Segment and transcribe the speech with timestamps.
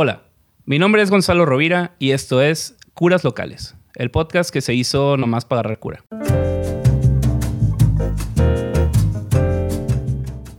[0.00, 0.22] Hola,
[0.64, 5.16] mi nombre es Gonzalo Rovira y esto es Curas Locales, el podcast que se hizo
[5.16, 6.04] nomás para agarrar cura.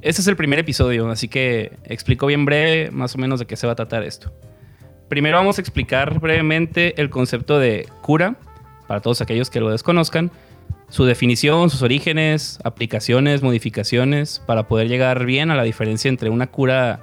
[0.02, 3.56] Este es el primer episodio, así que explico bien breve más o menos de qué
[3.56, 4.30] se va a tratar esto.
[5.08, 8.36] Primero vamos a explicar brevemente el concepto de cura,
[8.90, 10.32] para todos aquellos que lo desconozcan,
[10.90, 16.48] su definición, sus orígenes, aplicaciones, modificaciones, para poder llegar bien a la diferencia entre una
[16.48, 17.00] cura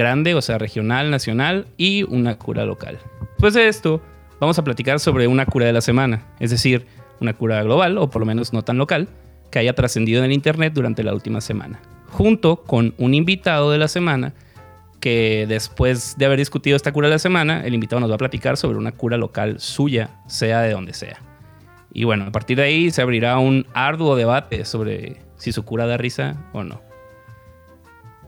[0.00, 2.98] grande, o sea, regional, nacional, y una cura local.
[3.32, 4.02] Después de esto,
[4.40, 6.86] vamos a platicar sobre una cura de la semana, es decir,
[7.20, 9.08] una cura global, o por lo menos no tan local,
[9.50, 13.78] que haya trascendido en el Internet durante la última semana, junto con un invitado de
[13.78, 14.32] la semana
[15.00, 18.18] que después de haber discutido esta cura de la semana, el invitado nos va a
[18.18, 21.18] platicar sobre una cura local suya, sea de donde sea.
[21.92, 25.86] Y bueno, a partir de ahí se abrirá un arduo debate sobre si su cura
[25.86, 26.80] da risa o no.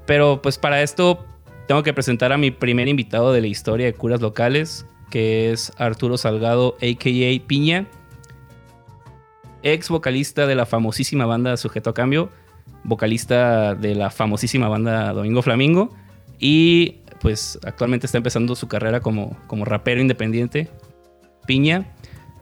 [0.06, 1.24] Pero pues para esto
[1.66, 5.72] tengo que presentar a mi primer invitado de la historia de curas locales, que es
[5.78, 7.46] Arturo Salgado, a.k.a.
[7.46, 7.86] Piña,
[9.62, 12.30] ex vocalista de la famosísima banda Sujeto a Cambio,
[12.84, 15.91] vocalista de la famosísima banda Domingo Flamingo,
[16.38, 20.69] y pues actualmente está empezando su carrera como, como rapero independiente.
[21.47, 21.94] Piña,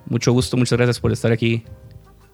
[0.07, 1.65] mucho gusto, muchas gracias por estar aquí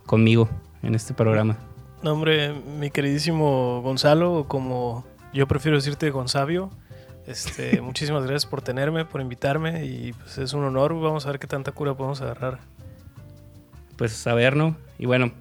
[0.06, 0.48] conmigo
[0.82, 1.58] en este programa.
[2.02, 5.04] No, hombre, mi queridísimo Gonzalo, como
[5.36, 6.70] yo prefiero decirte Gonzabio.
[7.26, 10.98] Este, muchísimas gracias por tenerme, por invitarme y pues es un honor.
[10.98, 12.58] Vamos a ver qué tanta cura podemos agarrar.
[13.96, 14.76] Pues saber, ¿no?
[14.98, 15.32] Y bueno,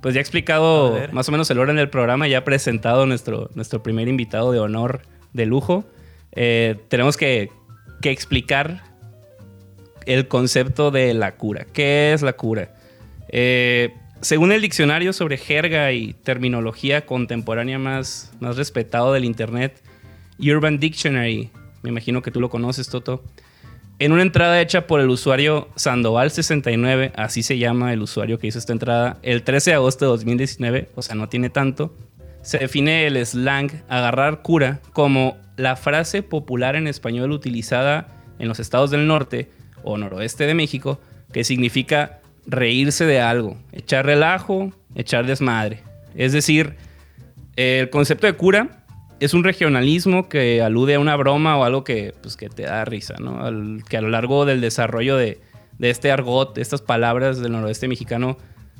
[0.00, 3.50] pues ya he explicado más o menos el orden del programa, ya he presentado nuestro,
[3.54, 5.84] nuestro primer invitado de honor de lujo.
[6.32, 7.50] Eh, tenemos que,
[8.02, 8.82] que explicar
[10.06, 11.66] el concepto de la cura.
[11.72, 12.74] ¿Qué es la cura?
[13.28, 19.82] Eh, según el diccionario sobre jerga y terminología contemporánea más, más respetado del Internet,
[20.38, 21.50] Urban Dictionary,
[21.82, 23.22] me imagino que tú lo conoces, Toto,
[23.98, 28.58] en una entrada hecha por el usuario Sandoval69, así se llama el usuario que hizo
[28.58, 31.94] esta entrada, el 13 de agosto de 2019, o sea, no tiene tanto,
[32.40, 38.08] se define el slang agarrar cura como la frase popular en español utilizada
[38.38, 39.50] en los estados del norte
[39.82, 40.98] o noroeste de México,
[41.30, 45.82] que significa reírse de algo, echar relajo, echar desmadre.
[46.14, 46.76] Es decir,
[47.56, 48.84] el concepto de cura
[49.20, 52.84] es un regionalismo que alude a una broma o algo que, pues, que te da
[52.84, 53.38] risa, ¿no?
[53.88, 55.40] que a lo largo del desarrollo de,
[55.80, 58.36] este argot, de estas palabras del noroeste mexicano,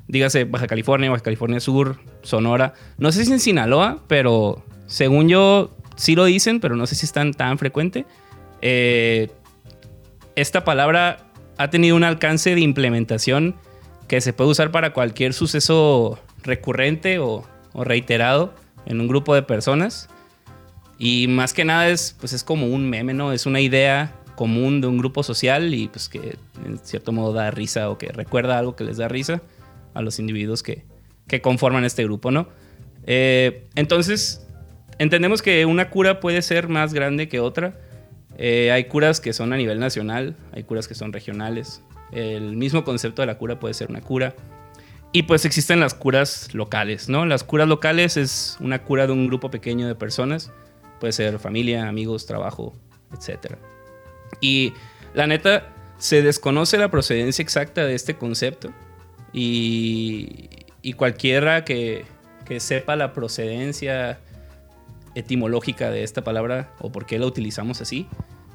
[0.08, 5.76] dígase Baja California, Baja California Sur, Sonora, no sé si en Sinaloa, pero según yo
[5.96, 8.04] sí lo dicen, pero no sé si es tan, tan frecuente.
[8.60, 9.30] Eh,
[10.36, 11.18] esta palabra
[11.58, 13.54] ha tenido un alcance de implementación
[14.08, 17.44] que se puede usar para cualquier suceso recurrente o,
[17.74, 18.54] reiterado
[18.86, 20.08] en un grupo de personas.
[20.98, 23.32] Y más que nada es, pues es como un meme, ¿no?
[23.32, 27.50] Es una idea común de un grupo social y pues que en cierto modo da
[27.50, 29.42] risa o que recuerda algo que les da risa
[29.94, 30.84] a los individuos que,
[31.42, 32.48] conforman este grupo, ¿no?
[33.06, 34.46] Eh, entonces,
[34.98, 37.76] entendemos que una cura puede ser más grande que otra
[38.38, 41.82] eh, hay curas que son a nivel nacional, hay curas que son regionales.
[42.12, 44.34] El mismo concepto de la cura puede ser una cura.
[45.12, 47.24] Y pues existen las curas locales, ¿no?
[47.24, 50.50] Las curas locales es una cura de un grupo pequeño de personas.
[50.98, 52.74] Puede ser familia, amigos, trabajo,
[53.12, 53.54] etc.
[54.40, 54.72] Y
[55.14, 58.72] la neta, se desconoce la procedencia exacta de este concepto.
[59.32, 60.50] Y,
[60.96, 62.04] cualquiera que,
[62.44, 64.20] que sepa la procedencia
[65.14, 68.06] etimológica de esta palabra o por qué la utilizamos así,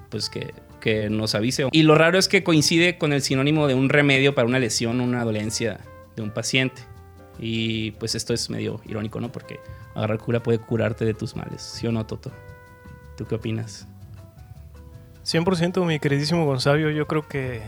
[0.09, 1.67] pues que, que nos avise.
[1.71, 5.01] Y lo raro es que coincide con el sinónimo de un remedio para una lesión
[5.01, 5.79] una dolencia
[6.15, 6.81] de un paciente.
[7.39, 9.31] Y pues esto es medio irónico, ¿no?
[9.31, 9.59] Porque
[9.95, 12.31] agarrar cura puede curarte de tus males, ¿sí o no, Toto?
[13.17, 13.87] ¿Tú qué opinas?
[15.23, 17.61] 100% mi queridísimo Gonzalo, yo creo que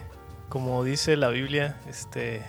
[0.52, 2.41] como dice la Biblia, este,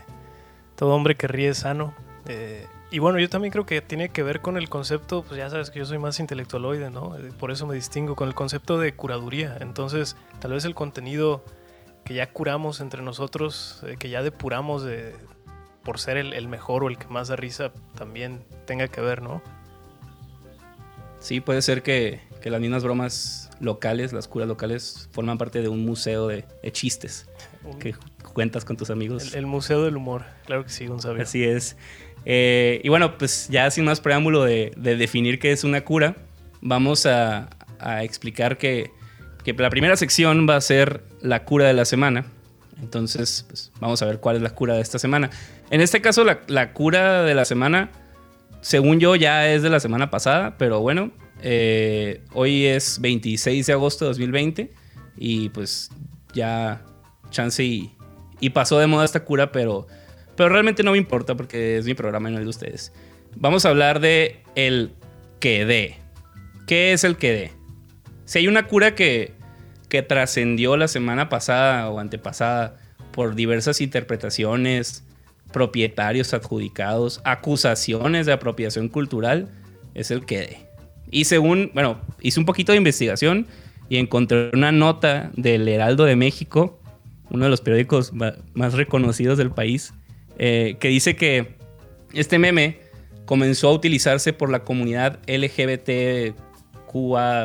[0.74, 1.94] todo hombre que ríe es sano.
[2.26, 5.48] Eh, y bueno, yo también creo que tiene que ver con el concepto, pues ya
[5.48, 7.16] sabes que yo soy más intelectualoide, ¿no?
[7.16, 9.56] Eh, por eso me distingo con el concepto de curaduría.
[9.60, 11.42] Entonces, tal vez el contenido
[12.04, 15.14] que ya curamos entre nosotros, eh, que ya depuramos de,
[15.82, 19.40] por ser el, mejor o el que más da risa, también tenga que ver, ¿no?
[21.18, 25.86] Sí, puede ser que, las mismas bromas locales, las curas locales, forman parte de un
[25.86, 27.26] museo de, chistes
[27.78, 27.94] que
[28.32, 29.32] cuentas con tus amigos.
[29.32, 31.20] El, el, museo del humor, claro que sí, Gonzalo.
[31.22, 31.76] Así es.
[32.24, 36.16] Eh, y bueno, pues ya sin más preámbulo de, definir qué es una cura,
[36.60, 37.48] vamos a,
[38.02, 38.90] explicar que,
[39.44, 42.26] la primera sección va a ser la cura de la semana.
[42.80, 45.30] Entonces, pues, vamos a ver cuál es la cura de esta semana.
[45.70, 47.90] En este caso, la, cura de la semana,
[48.60, 51.10] según yo, ya es de la semana pasada, pero bueno,
[51.42, 54.72] eh, hoy es 26 de agosto de 2020
[55.16, 55.90] y pues
[56.34, 56.84] ya
[57.30, 57.92] chance y,
[58.42, 59.86] y pasó de moda esta cura, pero,
[60.36, 62.92] pero realmente no me importa porque es mi programa y no el de ustedes.
[63.36, 64.92] Vamos a hablar de el
[65.38, 66.00] quedé.
[66.66, 67.52] ¿Qué es el quedé?
[68.24, 69.32] Si hay una cura que,
[69.88, 72.76] que trascendió la semana pasada o antepasada
[73.12, 75.04] por diversas interpretaciones,
[75.52, 79.50] propietarios adjudicados, acusaciones de apropiación cultural,
[79.94, 80.66] es el quedé.
[81.12, 83.46] Y según, bueno, hice un poquito de investigación
[83.88, 86.81] y encontré una nota del Heraldo de México,
[87.32, 89.92] uno de los periódicos más reconocidos del país,
[90.38, 91.56] eh, que dice que
[92.12, 92.78] este meme
[93.24, 96.36] comenzó a utilizarse por la comunidad LGBTQA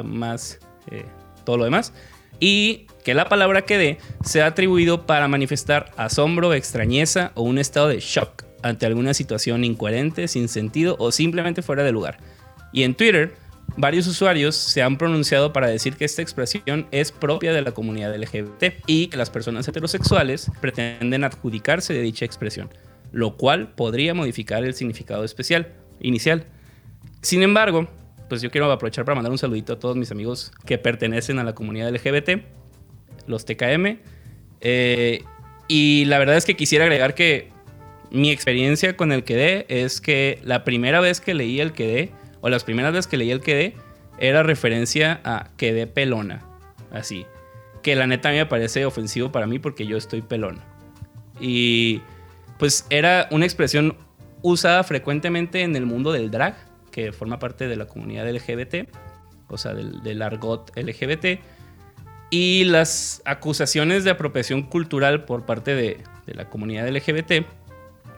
[0.03, 0.59] más
[0.91, 1.05] eh,
[1.45, 1.93] todo lo demás
[2.39, 7.87] y que la palabra quede se ha atribuido para manifestar asombro, extrañeza o un estado
[7.87, 12.17] de shock ante alguna situación incoherente, sin sentido o simplemente fuera de lugar.
[12.73, 13.35] Y en Twitter,
[13.75, 18.15] varios usuarios se han pronunciado para decir que esta expresión es propia de la comunidad
[18.15, 22.69] LGBT y que las personas heterosexuales pretenden adjudicarse de dicha expresión,
[23.11, 26.45] lo cual podría modificar el significado especial inicial.
[27.21, 27.87] Sin embargo,
[28.29, 31.43] pues yo quiero aprovechar para mandar un saludito a todos mis amigos que pertenecen a
[31.43, 32.41] la comunidad LGBT,
[33.25, 33.99] los TKM.
[34.61, 35.23] Eh,
[35.67, 37.49] y la verdad es que quisiera agregar que
[38.11, 42.09] mi experiencia con el QD es que la primera vez que leí el QD,
[42.41, 43.77] o las primeras veces que leí el QD,
[44.19, 46.43] era referencia a QD pelona.
[46.91, 47.25] Así.
[47.83, 50.59] Que la neta a mí me parece ofensivo para mí porque yo estoy pelón.
[51.39, 52.01] Y
[52.57, 53.95] pues era una expresión
[54.41, 56.55] usada frecuentemente en el mundo del drag
[56.91, 58.89] que forma parte de la comunidad LGBT,
[59.49, 61.39] o sea, del, argot LGBT,
[62.29, 67.45] y las acusaciones de apropiación cultural por parte de, la comunidad LGBT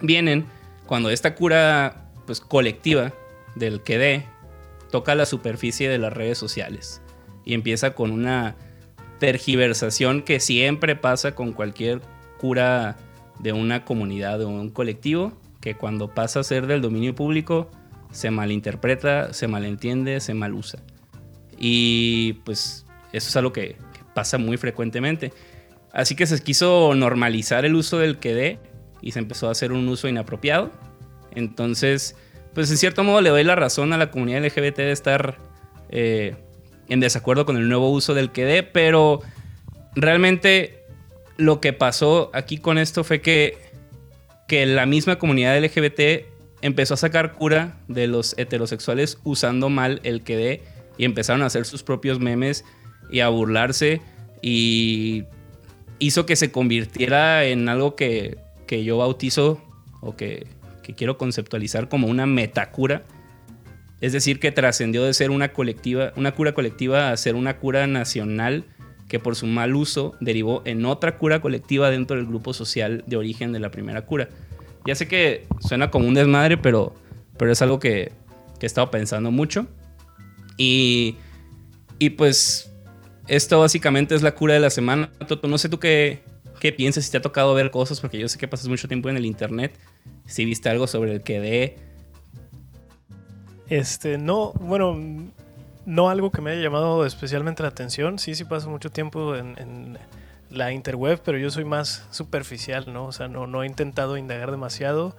[0.01, 0.45] vienen
[0.87, 3.13] cuando esta cura pues, colectiva
[3.59, 4.25] del que
[4.89, 7.01] toca la superficie de las redes sociales
[7.45, 8.55] y empieza con una
[9.19, 12.01] tergiversación que siempre pasa con cualquier
[12.39, 12.97] cura
[13.39, 17.69] de una comunidad o un colectivo, que cuando pasa a ser del dominio público
[18.11, 20.79] se malinterpreta, se malentiende, se malusa.
[21.57, 23.75] Y pues eso es algo que,
[24.13, 25.31] pasa muy frecuentemente.
[25.93, 28.59] Así que se quiso normalizar el uso del quedé
[29.01, 30.71] y se empezó a hacer un uso inapropiado.
[31.35, 32.15] Entonces,
[32.53, 35.37] pues en cierto modo le doy la razón a la comunidad LGBT de estar
[35.89, 36.35] eh,
[36.87, 39.21] en desacuerdo con el nuevo uso del quedé, pero
[39.95, 40.83] realmente
[41.37, 43.57] lo que pasó aquí con esto fue que,
[44.47, 46.25] que la misma comunidad LGBT
[46.61, 50.61] empezó a sacar cura de los heterosexuales usando mal el que
[50.97, 52.65] y empezaron a hacer sus propios memes
[53.09, 54.01] y a burlarse
[54.41, 55.23] y
[55.99, 58.37] hizo que se convirtiera en algo que,
[58.69, 59.61] yo bautizo
[60.01, 60.45] o que,
[60.89, 63.03] que, quiero conceptualizar como una metacura.
[64.01, 67.85] Es decir, que trascendió de ser una colectiva, una cura colectiva a ser una cura
[67.87, 68.63] nacional
[69.09, 73.17] que por su mal uso derivó en otra cura colectiva dentro del grupo social de
[73.17, 74.29] origen de la primera cura.
[74.85, 76.95] Ya sé que suena como un desmadre, pero,
[77.37, 78.11] pero es algo que,
[78.61, 79.67] he estado pensando mucho.
[80.57, 81.15] Y,
[81.97, 82.71] y pues
[83.27, 85.11] esto básicamente es la cura de la semana.
[85.27, 86.21] Toto, no sé tú qué,
[86.59, 89.09] qué piensas, si te ha tocado ver cosas, porque yo sé que pasas mucho tiempo
[89.09, 89.77] en el internet.
[90.29, 91.77] Si viste algo sobre el que de...
[93.67, 94.97] Este, no, bueno,
[95.85, 98.17] no algo que me haya llamado especialmente la atención.
[98.17, 99.97] Sí, sí paso mucho tiempo en
[100.49, 103.05] la interweb, pero yo soy más superficial, ¿no?
[103.05, 105.15] O sea, no, no he intentado indagar demasiado.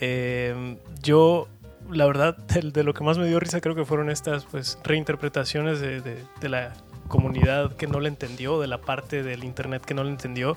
[0.00, 1.48] Eh, yo,
[1.90, 5.80] la verdad, de, lo que más me dio risa creo que fueron estas pues reinterpretaciones
[5.80, 6.74] de, de, la
[7.08, 10.56] comunidad que no le entendió, de la parte del internet que no le entendió,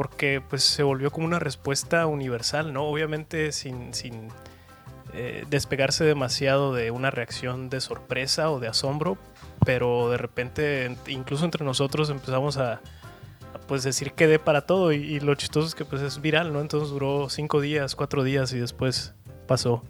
[0.00, 2.84] porque pues se volvió como una respuesta universal, ¿no?
[2.84, 4.28] Obviamente sin, sin
[5.12, 9.18] eh, despegarse demasiado de una reacción de sorpresa o de asombro,
[9.66, 12.80] pero de repente incluso entre nosotros empezamos a,
[13.68, 16.62] pues decir que dé para todo y, lo chistoso es que pues es viral, ¿no?
[16.62, 19.12] Entonces duró cinco días, cuatro días y después
[19.46, 19.84] pasó.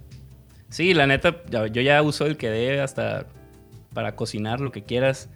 [0.70, 3.26] Sí, la neta, yo ya uso el que dé hasta
[3.94, 5.30] para cocinar lo que quieras.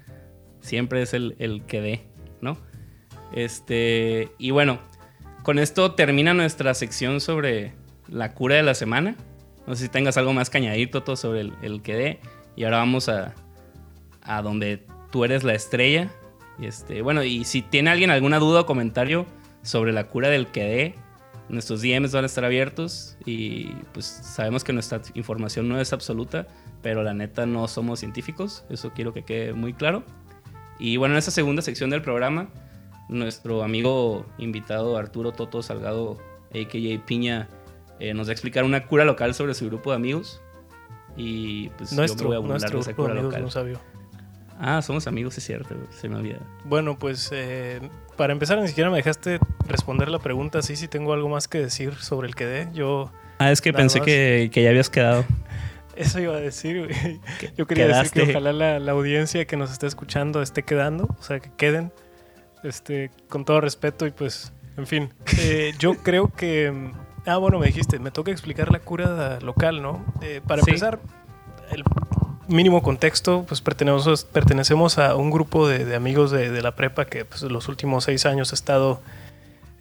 [0.62, 2.04] Siempre es el, el que dé,
[2.40, 2.59] ¿no?
[3.35, 4.79] Este, y bueno,
[5.43, 7.75] con esto termina nuestra sección sobre
[8.09, 9.17] la cura de la semana.
[9.67, 12.21] No sé si tengas algo más que añadir, Toto, sobre el, el que dé.
[12.57, 13.35] Y ahora vamos a,
[14.23, 16.11] a donde tú eres la estrella,
[16.59, 19.26] y este, bueno, y si tiene alguien alguna duda o comentario
[19.62, 20.95] sobre la cura del QD,
[21.49, 26.47] nuestros DMs van a estar abiertos y pues sabemos que nuestra información no es absoluta,
[26.83, 30.05] pero la neta no somos científicos, eso quiero que quede muy claro.
[30.79, 32.49] Y bueno, en esta segunda sección del programa,
[33.08, 36.18] nuestro amigo invitado Arturo Toto Salgado,
[36.50, 37.06] a.k.a.
[37.06, 37.49] Piña,
[38.00, 40.40] eh, nos va a explicar una cura local sobre su grupo de amigos.
[41.16, 43.46] Y pues nuestro, yo me voy a burlar de esa cura local.
[44.58, 46.38] Ah, somos amigos, es cierto, se me olvida.
[46.64, 47.80] Bueno, pues eh,
[48.16, 50.62] para empezar, ni siquiera me dejaste responder la pregunta.
[50.62, 52.68] Sí, sí, tengo algo más que decir sobre el quedé.
[52.73, 53.12] Yo.
[53.38, 55.25] Ah, es que pensé que, que, ya habías quedado.
[55.96, 57.20] Eso iba a decir, güey.
[57.56, 61.23] Yo quería decir que ojalá la, la, audiencia que nos está escuchando esté quedando, o
[61.23, 61.92] sea, que queden,
[62.64, 65.12] este, con todo respeto y pues, en fin.
[65.38, 66.92] Eh, yo creo que.
[67.26, 70.04] Ah, bueno, me dijiste, me toca explicar la cura local, ¿no?
[70.21, 70.99] Eh, para empezar,
[71.71, 71.85] el
[72.49, 77.42] mínimo contexto, pues pertenecemos, pertenecemos a un grupo de, amigos de, la prepa que pues,
[77.42, 79.00] los últimos seis años ha estado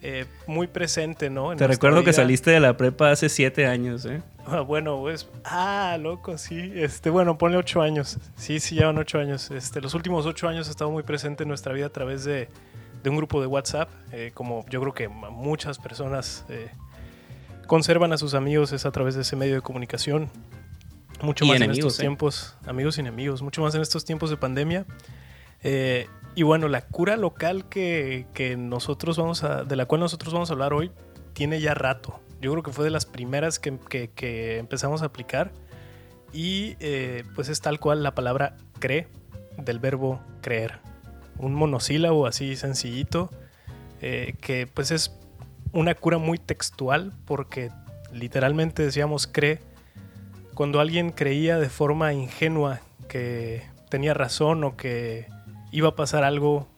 [0.06, 1.56] eh, muy presente, ¿no?
[1.56, 4.22] Te recuerdo que saliste de la prepa hace siete años, ¿eh?
[4.46, 6.70] Ah, bueno, pues, ah, loco, sí.
[6.74, 8.18] Este, bueno, ponle ocho años.
[8.36, 9.50] Sí, sí, llevan ocho años.
[9.50, 12.50] Este, los últimos ocho años ha estado muy presente en nuestra vida a través de,
[13.06, 16.68] un grupo de WhatsApp, eh, como yo creo que muchas personas eh,
[17.66, 20.28] conservan a sus amigos es a través de ese medio de comunicación.
[21.22, 24.84] Mucho más en estos tiempos, amigos y enemigos, mucho más en estos tiempos de pandemia.
[25.62, 30.50] Eh, y bueno, la cura local que, nosotros vamos a, de la cual nosotros vamos
[30.50, 30.90] a hablar hoy,
[31.32, 32.20] tiene ya rato.
[32.40, 35.52] Yo creo que fue de las primeras que, empezamos a aplicar.
[36.32, 39.06] Y eh, pues es tal cual la palabra cree,
[39.56, 40.80] del verbo creer.
[41.38, 43.30] Un monosílabo así sencillito,
[44.00, 45.16] que pues es
[45.72, 47.70] una cura muy textual porque
[48.12, 49.60] literalmente decíamos cree
[50.54, 55.26] cuando alguien creía de forma ingenua que tenía razón o que
[55.74, 56.68] iba a pasar algo,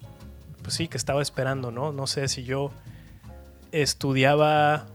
[0.63, 1.93] pues sí, que estaba esperando, ¿no?
[1.93, 2.71] No sé si yo
[3.71, 4.87] estudiaba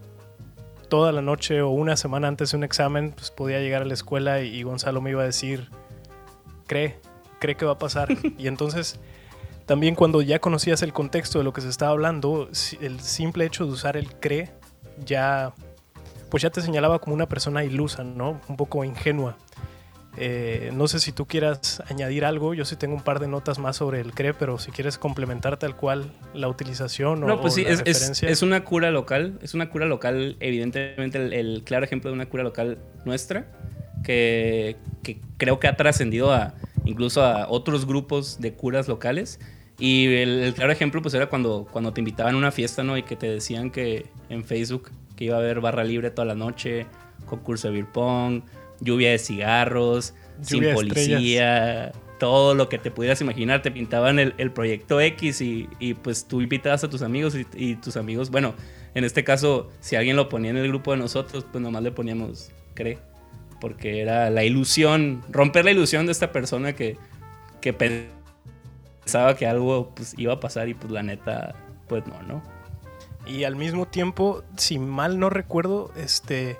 [0.88, 3.94] toda la noche o una semana antes de un examen, pues podía llegar a la
[3.94, 5.68] escuela y, Gonzalo me iba a decir,
[6.66, 6.98] cree,
[7.38, 8.08] cree que va a pasar.
[8.38, 8.98] y entonces,
[9.66, 12.48] también cuando ya conocías el contexto de lo que se estaba hablando,
[12.80, 14.50] el simple hecho de usar el cree
[15.06, 15.54] ya
[16.28, 18.40] pues ya te señalaba como una persona ilusa, ¿no?
[18.48, 19.36] Un poco ingenua.
[20.18, 23.58] Eh, no sé si tú quieras añadir algo, yo sí tengo un par de notas
[23.58, 27.54] más sobre el CRE, pero si quieres complementar tal cual la utilización o, no, pues
[27.54, 32.14] sí, es, es, una cura local, es una cura local, evidentemente el, claro ejemplo de
[32.14, 33.46] una cura local nuestra,
[34.04, 34.76] que,
[35.38, 36.54] creo que ha trascendido a
[36.84, 39.40] incluso a otros grupos de curas locales.
[39.78, 42.98] Y el, claro ejemplo pues era cuando, cuando te invitaban a una fiesta, ¿no?
[42.98, 46.34] Y que te decían que en Facebook que iba a haber barra libre toda la
[46.34, 46.86] noche,
[47.24, 48.42] concurso de beer pong,
[48.82, 53.62] lluvia de cigarros, sin policía, todo lo que te pudieras imaginar.
[53.62, 58.30] Te pintaban el, proyecto X y, pues tú invitabas a tus amigos y, tus amigos,
[58.30, 58.54] bueno,
[58.94, 61.92] en este caso, si alguien lo ponía en el grupo de nosotros, pues nomás le
[61.92, 62.98] poníamos cree,
[63.60, 66.98] porque era la ilusión, romper la ilusión de esta persona que,
[67.60, 71.54] que pensaba que algo pues, iba a pasar y pues la neta,
[71.88, 72.42] pues no, ¿no?
[73.26, 76.58] Y al mismo tiempo, si mal no recuerdo, este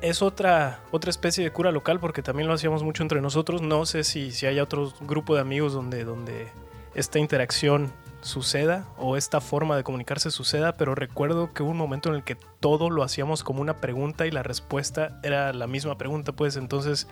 [0.00, 3.62] es otra, otra especie de cura local porque también lo hacíamos mucho entre nosotros.
[3.62, 6.48] No sé si, si hay otro grupo de amigos donde, donde
[6.94, 12.08] esta interacción suceda o esta forma de comunicarse suceda, pero recuerdo que hubo un momento
[12.08, 15.96] en el que todo lo hacíamos como una pregunta y la respuesta era la misma
[15.96, 17.06] pregunta, pues entonces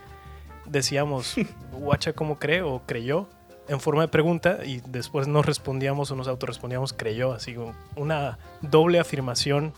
[0.65, 1.35] decíamos,
[1.71, 3.27] guacha, ¿cómo cree o creyó?
[3.67, 7.55] en forma de pregunta y después nos respondíamos o nos autorrespondíamos creyó, así
[7.95, 9.73] una doble afirmación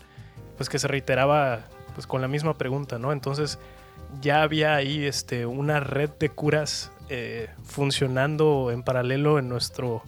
[0.58, 1.60] pues que se reiteraba
[1.94, 3.12] pues con la misma pregunta, ¿no?
[3.12, 3.58] Entonces
[4.20, 10.02] ya había ahí este, una red de curas eh, funcionando en paralelo en nuestro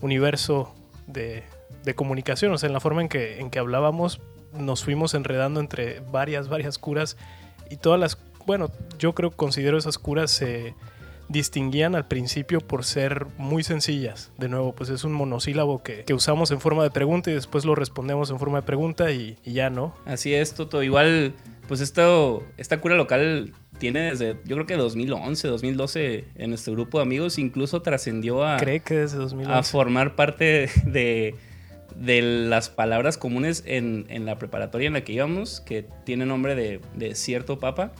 [0.00, 0.74] universo
[1.06, 1.42] de,
[1.84, 4.20] de, comunicación, o sea, en la forma en que, en que hablábamos
[4.52, 7.16] nos fuimos enredando entre varias, varias curas
[7.70, 10.40] y todas las, bueno, yo creo, considero esas curas...
[10.42, 10.74] Eh,
[11.28, 14.32] distinguían al principio por ser muy sencillas.
[14.38, 17.74] De nuevo, pues es un monosílabo que, usamos en forma de pregunta y después lo
[17.74, 19.94] respondemos en forma de pregunta y, ya, ¿no?
[20.04, 20.82] Así es, Toto.
[20.82, 21.34] Igual,
[21.68, 26.98] pues esto, esta cura local tiene desde, yo creo que 2011, 2012 en nuestro grupo
[26.98, 28.56] de amigos, incluso trascendió a...
[28.56, 29.58] Cree que desde 2011.
[29.58, 31.34] A formar parte de,
[31.98, 37.14] de las palabras comunes en, la preparatoria en la que íbamos, que tiene nombre de,
[37.14, 37.92] cierto papa,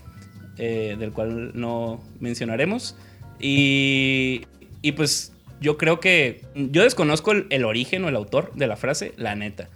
[0.58, 2.96] eh, del cual no mencionaremos.
[3.38, 4.42] Y,
[4.82, 9.12] y pues yo creo que yo desconozco el, origen o el autor de la frase,
[9.16, 9.68] la neta.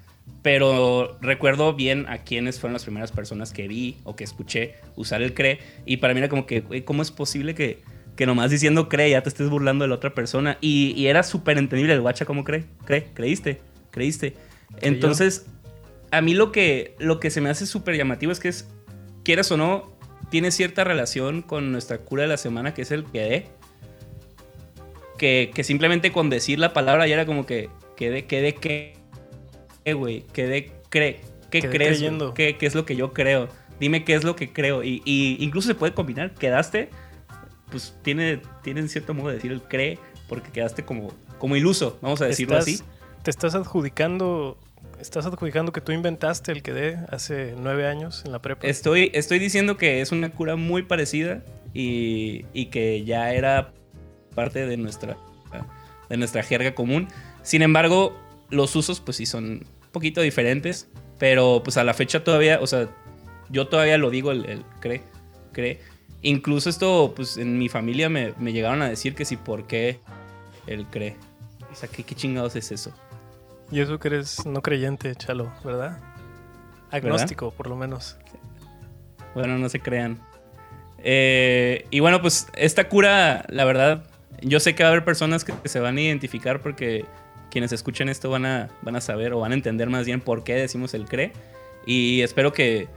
[0.43, 5.23] Pero recuerdo bien a quiénes fueron las primeras personas que vi o que escuché usar
[5.23, 5.59] el cree.
[5.85, 7.83] Y para mí era como que, ¿cómo es posible que,
[8.17, 10.57] que nomás diciendo cree ya te estés burlando de la otra persona?
[10.61, 12.65] Y, y era súper entendible el guacha, ¿cómo cree?
[12.85, 13.09] ¿Cree?
[13.13, 13.61] ¿Creíste?
[13.91, 14.35] ¿Creíste?
[14.81, 15.47] Entonces,
[16.11, 18.69] a mí lo que, lo que se me hace súper llamativo es que es,
[19.25, 19.93] quieras o no,
[20.29, 23.47] tiene cierta relación con nuestra cura de la semana, que es el quedé.
[25.19, 28.95] Que, que simplemente con decir la palabra ya era como que quedé, quedé, qué,
[29.93, 32.03] güey, quedé, cree, ¿qué crees?
[32.35, 33.49] ¿Qué, ¿Qué, es lo que yo creo?
[33.79, 34.83] Dime qué es lo que creo.
[34.83, 36.89] Y, y, incluso se puede combinar, quedaste,
[37.71, 41.99] pues tiene, tiene en cierto modo de decir el cree, porque quedaste como, como iluso,
[42.01, 42.81] vamos a decirlo así.
[43.23, 44.57] Te estás adjudicando
[45.01, 48.67] estás adjudicando que tú inventaste el que dé hace nueve años en la prepa.
[48.67, 51.43] Estoy, estoy diciendo que es una cura muy parecida
[51.73, 53.73] y, que ya era
[54.35, 55.17] parte de nuestra,
[56.09, 57.09] de nuestra jerga común.
[57.43, 58.17] Sin embargo,
[58.51, 60.89] los usos pues sí son un poquito diferentes,
[61.19, 62.89] pero pues a la fecha todavía, o sea,
[63.49, 65.03] yo todavía lo digo el, el cree,
[65.53, 65.81] cree.
[66.23, 70.01] Incluso esto, pues en mi familia me, llegaron a decir que sí, ¿por qué
[70.67, 71.17] el cree?
[71.73, 72.93] O sea, ¿qué, qué chingados es eso?
[73.71, 75.99] Y eso que eres no creyente, Chalo, ¿verdad?
[76.91, 78.17] Agnóstico, por lo menos.
[79.35, 80.19] Bueno, no se crean.
[80.99, 84.05] Eh, y bueno, pues esta cura, la verdad,
[84.43, 87.05] yo sé que va a haber personas que, se van a identificar porque
[87.51, 90.43] quienes escuchen esto van a, van a saber o van a entender más bien por
[90.43, 91.33] qué decimos el cree.
[91.87, 92.89] Y espero que,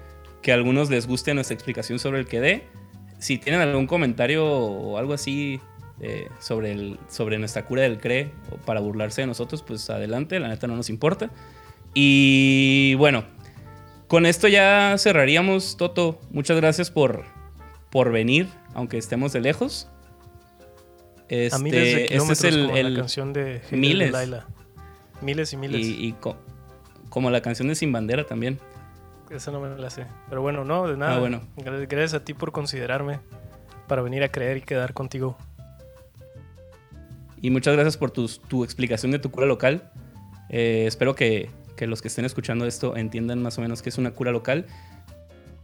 [0.42, 2.64] que a algunos les guste nuestra explicación sobre el que dé.
[3.20, 5.62] Si tienen algún comentario o algo así
[6.06, 8.30] eh, sobre, el, sobre nuestra cura del CRE
[8.66, 11.32] para burlarse de nosotros, pues adelante, la neta no nos importa.
[11.94, 13.24] Y bueno,
[14.10, 16.20] con esto ya cerraríamos, Toto.
[16.30, 17.24] Muchas gracias por,
[17.90, 19.88] por venir, aunque estemos de lejos.
[21.30, 24.14] Este, a miles de este es el, la canción de miles.
[25.22, 25.88] Miles y miles.
[25.88, 26.14] Y,
[27.08, 28.60] como la canción de Sin Bandera también.
[29.30, 30.06] Esa no me la sé.
[30.28, 31.16] Pero bueno, no, de nada.
[31.16, 31.44] Ah, bueno.
[31.56, 33.22] Gracias a ti por considerarme
[33.88, 35.38] para venir a creer y quedar contigo.
[37.44, 39.92] Y muchas gracias por tu, explicación de tu cura local.
[40.50, 44.12] Eh, espero que, los que estén escuchando esto entiendan más o menos qué es una
[44.12, 44.66] cura local.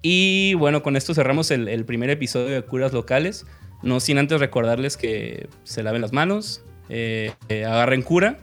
[0.02, 3.46] Y bueno, con esto cerramos el, primer episodio de curas locales.
[3.82, 8.40] No sin antes recordarles que se laven las manos, eh, eh, agarren cura.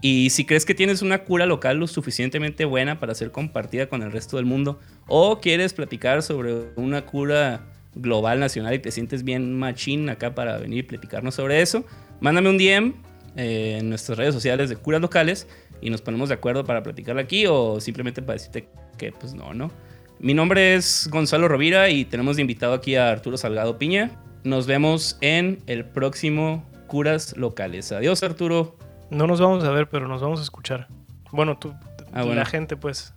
[0.00, 4.02] Y si crees que tienes una cura local lo suficientemente buena para ser compartida con
[4.02, 7.60] el resto del mundo, o quieres platicar sobre una cura
[7.94, 11.84] global, nacional y te sientes bien machín acá para venir y platicarnos sobre eso,
[12.20, 12.94] mándame un DM
[13.36, 15.46] eh, en nuestras redes sociales de curas locales
[15.80, 19.54] y nos ponemos de acuerdo para platicarlo aquí o simplemente para decirte que pues no,
[19.54, 19.70] ¿no?
[20.18, 24.10] Mi nombre es Gonzalo Rovira y tenemos de invitado aquí a Arturo Salgado Piña.
[24.44, 27.90] Nos vemos en el próximo Curas Locales.
[27.92, 28.76] Adiós Arturo.
[29.10, 30.88] No nos vamos a ver, pero nos vamos a escuchar.
[31.32, 31.72] Bueno, tú,
[32.12, 33.14] ah, la gente pues.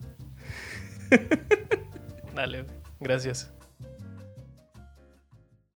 [2.36, 2.66] Dale,
[3.00, 3.54] gracias.